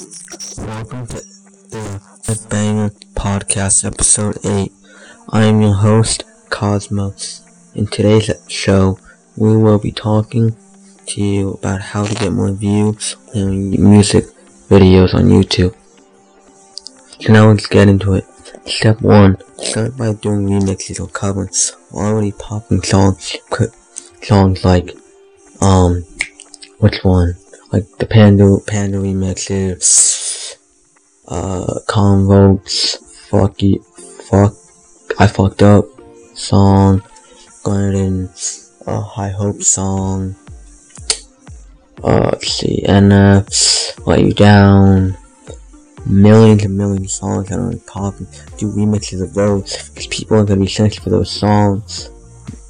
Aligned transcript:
Welcome 0.00 1.06
to 1.08 1.16
the 1.16 2.00
Certified 2.22 2.48
Banger 2.48 2.88
Podcast, 3.14 3.84
Episode 3.84 4.38
8. 4.46 4.72
I 5.28 5.44
am 5.44 5.60
your 5.60 5.74
host, 5.74 6.24
Cosmo. 6.48 7.12
In 7.74 7.86
today's 7.86 8.30
show, 8.48 8.98
we 9.36 9.54
will 9.58 9.78
be 9.78 9.92
talking 9.92 10.56
to 11.08 11.22
you 11.22 11.50
about 11.62 11.82
how 11.82 12.06
to 12.06 12.14
get 12.14 12.32
more 12.32 12.50
views 12.50 13.16
on 13.34 13.72
music 13.72 14.24
videos 14.70 15.12
on 15.12 15.24
YouTube. 15.24 15.74
So 17.20 17.34
now 17.34 17.48
let's 17.50 17.66
get 17.66 17.88
into 17.88 18.14
it. 18.14 18.24
Step 18.64 19.02
1. 19.02 19.36
Start 19.58 19.98
by 19.98 20.14
doing 20.14 20.46
remixes 20.46 20.98
or 20.98 21.08
covers 21.08 21.76
already 21.92 22.32
popping 22.32 22.82
songs. 22.82 23.36
Songs 24.22 24.64
like, 24.64 24.96
um, 25.60 26.04
which 26.78 27.04
one? 27.04 27.34
Like 27.72 27.86
the 27.98 28.06
Panda, 28.06 28.56
Panda 28.66 28.98
remixes, 28.98 30.56
uh, 31.28 31.78
Convox, 31.86 32.98
Fuck 33.28 33.62
You, 33.62 33.80
Fuck, 34.28 34.54
I 35.20 35.28
Fucked 35.28 35.62
Up 35.62 35.84
song, 36.34 37.00
Garden, 37.62 38.28
uh, 38.86 39.00
High 39.00 39.28
Hope 39.28 39.62
song, 39.62 40.34
uh, 42.02 42.30
let's 42.32 42.48
see, 42.48 42.82
NF, 42.88 44.04
Let 44.04 44.24
You 44.24 44.34
Down, 44.34 45.16
millions 46.04 46.64
and 46.64 46.76
millions 46.76 47.04
of 47.04 47.10
songs 47.12 47.48
that 47.50 47.60
are 47.60 47.72
popping, 47.86 48.26
do 48.58 48.66
remixes 48.72 49.22
of 49.22 49.32
those, 49.32 49.90
because 49.90 50.08
people 50.08 50.38
are 50.38 50.44
gonna 50.44 50.62
be 50.62 50.66
searching 50.66 51.04
for 51.04 51.10
those 51.10 51.30
songs, 51.30 52.10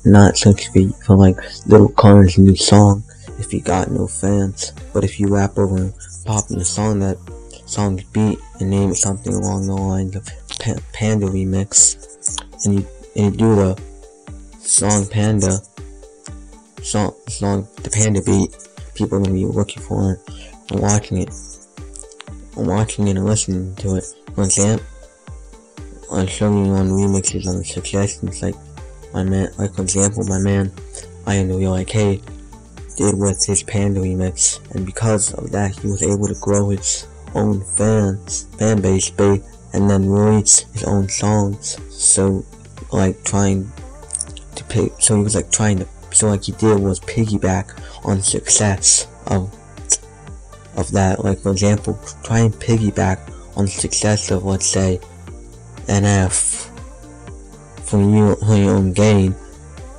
not 0.05 0.37
searching 0.37 0.93
for 0.93 1.17
like 1.17 1.37
little 1.67 1.89
Connor's 1.89 2.37
new 2.37 2.55
song 2.55 3.03
if 3.41 3.53
you 3.53 3.61
got 3.61 3.91
no 3.91 4.07
fans. 4.07 4.73
But 4.93 5.03
if 5.03 5.19
you 5.19 5.29
rap 5.29 5.59
over 5.59 5.77
and 5.77 5.95
pop 6.25 6.51
in 6.51 6.59
a 6.59 6.65
song 6.65 7.01
that 7.01 7.19
song's 7.67 8.05
beat 8.05 8.39
and 8.61 8.71
name 8.71 8.91
it 8.91 8.97
something 8.97 9.33
along 9.33 9.67
the 9.67 9.75
lines 9.75 10.15
of 10.15 10.29
Panda 10.93 11.27
remix, 11.27 11.97
and 12.65 12.81
you 12.81 12.87
and 13.17 13.33
you 13.33 13.39
do 13.39 13.57
the 13.57 13.83
song 14.61 15.07
Panda 15.09 15.59
song 16.83 17.15
song 17.29 17.67
the 17.83 17.91
Panda 17.91 18.21
beat, 18.23 18.55
people 18.95 19.19
are 19.19 19.23
gonna 19.23 19.35
be 19.35 19.47
looking 19.47 19.83
for 19.83 20.13
it 20.13 20.21
and 20.71 20.81
watching 20.81 21.19
it, 21.19 21.31
and 22.57 22.67
watching 22.67 23.09
it 23.09 23.17
and 23.17 23.25
listening 23.25 23.75
to 23.77 23.97
it. 23.97 24.05
For 24.35 24.45
example, 24.45 24.87
I'm 26.13 26.27
showing 26.27 26.67
you 26.67 26.73
on 26.73 26.89
remixes 26.89 27.47
on 27.47 27.59
the 27.59 27.65
suggestions 27.65 28.43
like 28.43 28.55
my 29.15 29.23
man, 29.23 29.51
like 29.59 29.75
for 29.75 29.83
example, 29.83 30.25
my 30.25 30.39
man, 30.39 30.73
I 31.27 31.35
am 31.35 31.49
the 31.49 31.69
like, 31.69 31.91
hey, 31.91 32.21
did 33.01 33.19
with 33.19 33.45
his 33.45 33.63
Panda 33.63 34.01
remix, 34.01 34.61
and 34.75 34.85
because 34.85 35.33
of 35.33 35.51
that, 35.53 35.79
he 35.79 35.89
was 35.89 36.03
able 36.03 36.29
to 36.29 36.35
grow 36.35 36.69
his 36.69 37.07
own 37.35 37.65
fans, 37.65 38.47
fan 38.59 38.83
base, 38.83 39.11
and 39.73 39.89
then 39.89 40.09
release 40.09 40.61
his 40.75 40.85
own 40.85 41.09
songs. 41.09 41.79
So, 41.89 42.45
like 42.93 43.25
trying 43.25 43.73
to 44.55 44.65
pick, 44.65 44.93
so 45.01 45.17
he 45.17 45.23
was 45.23 45.35
like 45.35 45.51
trying 45.51 45.79
to, 45.79 45.89
so 46.13 46.29
like 46.29 46.45
he 46.45 46.53
did 46.53 46.79
was 46.79 47.01
piggyback 47.01 47.73
on 48.05 48.21
success 48.21 49.07
of 49.29 49.51
of 50.77 50.91
that. 50.93 51.25
Like 51.25 51.39
for 51.41 51.53
example, 51.53 51.99
try 52.23 52.41
and 52.41 52.53
piggyback 52.53 53.33
on 53.57 53.67
success 53.67 54.31
of 54.31 54.45
let's 54.45 54.67
say 54.67 55.01
NF 55.87 56.69
for 57.83 58.01
you 58.01 58.37
for 58.37 58.57
your 58.57 58.77
own 58.77 58.93
gain, 58.93 59.35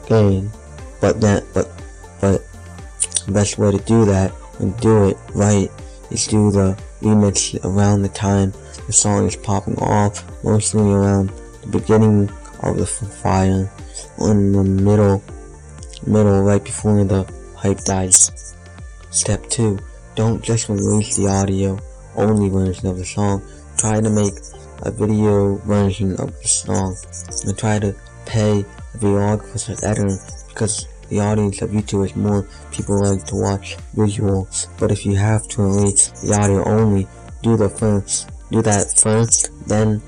gain. 0.07 0.51
But 0.99 1.19
but 1.19 1.43
but 1.53 1.67
the 3.25 3.31
best 3.31 3.57
way 3.57 3.71
to 3.71 3.79
do 3.79 4.05
that 4.05 4.31
and 4.59 4.77
do 4.79 5.09
it 5.09 5.17
right 5.33 5.69
is 6.09 6.27
do 6.27 6.51
the 6.51 6.77
remix 7.01 7.63
around 7.65 8.01
the 8.01 8.09
time 8.09 8.53
the 8.87 8.93
song 8.93 9.27
is 9.27 9.35
popping 9.35 9.77
off, 9.79 10.23
mostly 10.43 10.81
around 10.81 11.31
the 11.61 11.79
beginning 11.79 12.29
of 12.63 12.77
the 12.77 12.85
fire, 12.85 13.71
in 14.19 14.51
the 14.51 14.63
middle, 14.63 15.23
middle 16.05 16.41
right 16.41 16.63
before 16.63 17.03
the 17.03 17.23
hype 17.55 17.79
dies. 17.85 18.55
Step 19.09 19.47
2. 19.49 19.79
Don't 20.15 20.43
just 20.43 20.67
release 20.67 21.15
the 21.15 21.27
audio 21.27 21.79
only 22.15 22.49
version 22.49 22.87
of 22.87 22.97
the 22.97 23.05
song. 23.05 23.41
Try 23.77 24.01
to 24.01 24.09
make 24.09 24.33
a 24.83 24.91
video 24.91 25.55
version 25.57 26.13
of 26.19 26.37
the 26.41 26.47
song 26.47 26.97
and 27.45 27.57
try 27.57 27.79
to 27.79 27.95
pay 28.25 28.59
a 28.59 28.97
videographer 28.97 29.77
for 29.77 29.85
editing 29.85 30.17
because 30.49 30.87
the 31.11 31.19
audience 31.19 31.61
of 31.61 31.71
YouTube 31.71 32.05
is 32.05 32.15
more 32.15 32.47
people 32.71 33.03
like 33.03 33.25
to 33.25 33.35
watch 33.35 33.75
visual, 33.93 34.47
But 34.79 34.91
if 34.91 35.05
you 35.05 35.15
have 35.15 35.45
to 35.49 35.61
release 35.61 36.07
the 36.21 36.33
audio 36.33 36.63
only, 36.63 37.05
do 37.43 37.57
the 37.57 37.67
first, 37.67 38.31
do 38.49 38.61
that 38.61 38.97
first, 38.97 39.51
then 39.67 40.01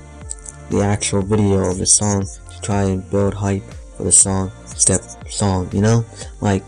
the 0.70 0.80
actual 0.80 1.20
video 1.20 1.70
of 1.70 1.76
the 1.76 1.84
song 1.84 2.24
to 2.24 2.60
try 2.62 2.84
and 2.84 3.08
build 3.10 3.34
hype 3.34 3.62
for 3.96 4.04
the 4.04 4.12
song, 4.12 4.50
step 4.64 5.02
song, 5.28 5.68
you 5.72 5.82
know? 5.82 6.06
Like, 6.40 6.64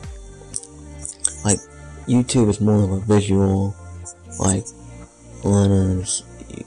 like, 1.42 1.58
YouTube 2.06 2.50
is 2.50 2.60
more 2.60 2.84
of 2.84 2.92
a 2.92 3.00
visual, 3.00 3.74
like, 4.38 4.66
learners, 5.44 6.24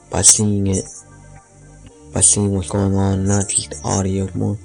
by 0.09 0.23
seeing 0.23 0.65
it, 0.65 0.85
by 2.15 2.21
seeing 2.21 2.51
what's 2.51 2.71
going 2.71 2.95
on, 2.95 3.27
not 3.27 3.47
just 3.47 3.79
audio 3.85 4.27
more 4.33 4.57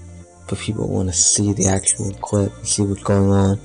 but 0.49 0.59
people 0.59 0.88
want 0.88 1.09
to 1.09 1.15
see 1.15 1.53
the 1.53 1.66
actual 1.66 2.12
clip 2.15 2.55
and 2.56 2.66
see 2.66 2.82
what's 2.82 3.03
going 3.03 3.31
on. 3.31 3.60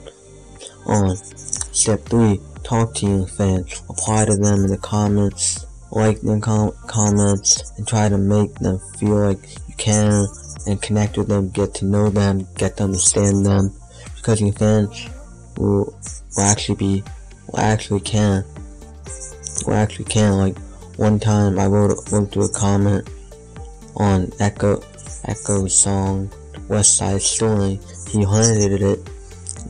On 0.85 1.15
step 1.15 2.01
three, 2.05 2.39
talk 2.63 2.93
to 2.95 3.05
your 3.05 3.27
fans. 3.27 3.81
Apply 3.89 4.25
to 4.25 4.35
them 4.35 4.65
in 4.65 4.71
the 4.71 4.77
comments, 4.77 5.65
like 5.91 6.21
their 6.21 6.39
com- 6.39 6.73
comments, 6.87 7.71
and 7.77 7.87
try 7.87 8.09
to 8.09 8.17
make 8.17 8.55
them 8.55 8.79
feel 8.97 9.15
like 9.15 9.39
you 9.67 9.75
can 9.77 10.25
and 10.67 10.81
connect 10.81 11.17
with 11.17 11.27
them, 11.27 11.49
get 11.49 11.73
to 11.75 11.85
know 11.85 12.09
them, 12.09 12.47
get 12.55 12.77
to 12.77 12.83
understand 12.83 13.45
them. 13.45 13.73
Because 14.15 14.41
your 14.41 14.53
fans 14.53 15.09
will, 15.57 15.97
will 16.35 16.43
actually 16.43 16.75
be, 16.75 17.03
will 17.47 17.59
actually 17.59 18.01
can, 18.01 18.43
will 19.65 19.73
actually 19.73 20.05
can. 20.05 20.37
Like 20.37 20.57
one 20.97 21.19
time 21.19 21.59
I 21.59 21.67
wrote, 21.67 21.97
wrote 22.11 22.31
through 22.31 22.45
a 22.45 22.53
comment 22.53 23.09
on 23.95 24.31
Echo, 24.39 24.81
Echo's 25.25 25.77
song 25.77 26.31
West 26.69 26.97
Side 26.97 27.21
Story. 27.21 27.79
He 28.09 28.23
hunted 28.23 28.81
it 28.81 28.99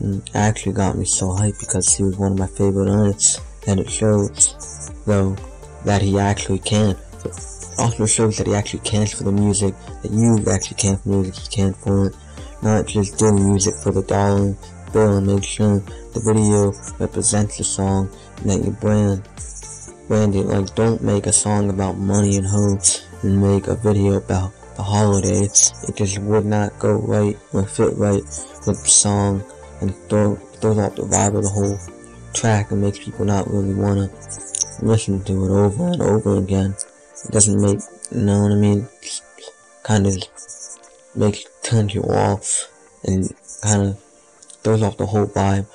and 0.00 0.22
mm, 0.22 0.30
actually 0.34 0.72
got 0.72 0.96
me 0.96 1.04
so 1.04 1.28
hyped 1.28 1.58
because 1.58 1.92
he 1.94 2.04
was 2.04 2.16
one 2.16 2.32
of 2.32 2.38
my 2.38 2.46
favorite 2.46 2.88
artists. 2.88 3.40
And 3.66 3.80
it 3.80 3.90
shows, 3.90 4.92
though, 5.06 5.36
that 5.84 6.02
he 6.02 6.18
actually 6.18 6.60
can. 6.60 6.96
It 7.24 7.34
also 7.78 8.06
shows 8.06 8.38
that 8.38 8.46
he 8.46 8.54
actually 8.54 8.80
cares 8.80 9.12
for 9.12 9.24
the 9.24 9.32
music, 9.32 9.74
that 10.02 10.12
you 10.12 10.38
actually 10.50 10.76
can 10.76 10.96
for 10.98 11.08
music, 11.08 11.34
he 11.34 11.48
can 11.48 11.74
for 11.74 12.08
it. 12.08 12.16
Not 12.62 12.86
just 12.86 13.18
doing 13.18 13.48
music 13.48 13.74
for 13.82 13.90
the 13.90 14.02
dollar 14.02 14.54
bill 14.92 15.16
and 15.16 15.26
make 15.26 15.44
sure 15.44 15.78
the 16.12 16.20
video 16.20 16.72
represents 16.98 17.56
the 17.56 17.64
song 17.64 18.10
and 18.38 18.50
that 18.50 18.64
your 18.64 18.74
brand 18.74 19.22
brand 20.08 20.34
it. 20.34 20.44
Like, 20.44 20.74
don't 20.74 21.02
make 21.02 21.26
a 21.26 21.32
song 21.32 21.70
about 21.70 21.96
money 21.96 22.36
and 22.36 22.46
hoes 22.46 23.06
and 23.22 23.40
make 23.40 23.68
a 23.68 23.76
video 23.76 24.14
about 24.14 24.52
the 24.80 24.84
holidays, 24.84 25.72
it 25.86 25.94
just 25.94 26.18
would 26.20 26.46
not 26.46 26.78
go 26.78 26.94
right 26.94 27.36
or 27.52 27.66
fit 27.66 27.92
right 27.96 28.24
with 28.66 28.80
the 28.82 28.88
song 28.88 29.44
and 29.82 29.94
throw, 30.08 30.36
throws 30.36 30.78
off 30.78 30.96
the 30.96 31.02
vibe 31.02 31.36
of 31.36 31.42
the 31.42 31.50
whole 31.50 31.78
track 32.32 32.70
and 32.70 32.80
makes 32.80 32.98
people 32.98 33.26
not 33.26 33.46
really 33.50 33.74
want 33.74 33.98
to 33.98 34.86
listen 34.86 35.22
to 35.24 35.32
it 35.44 35.50
over 35.50 35.88
and 35.88 36.00
over 36.00 36.38
again. 36.38 36.74
It 37.26 37.30
doesn't 37.30 37.60
make, 37.60 37.80
you 38.10 38.22
know 38.22 38.44
what 38.44 38.52
I 38.52 38.54
mean? 38.54 38.88
Kind 39.82 40.06
of 40.06 40.16
makes, 41.14 41.44
turns 41.62 41.94
you 41.94 42.02
off 42.04 42.66
and 43.04 43.30
kind 43.62 43.82
of 43.82 44.02
throws 44.62 44.82
off 44.82 44.96
the 44.96 45.04
whole 45.04 45.26
vibe. 45.26 45.66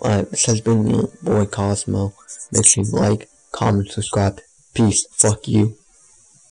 Alright, 0.00 0.30
this 0.30 0.46
has 0.46 0.62
been 0.62 0.86
your 0.86 1.10
boy 1.22 1.44
Cosmo. 1.44 2.14
Make 2.52 2.64
sure 2.64 2.84
you 2.84 2.90
like, 2.90 3.28
comment, 3.52 3.90
subscribe. 3.90 4.40
Peace. 4.72 5.06
Fuck 5.12 5.46
you. 5.46 5.76